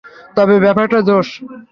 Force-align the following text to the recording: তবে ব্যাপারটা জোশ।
তবে 0.37 0.55
ব্যাপারটা 0.65 0.99
জোশ। 1.07 1.27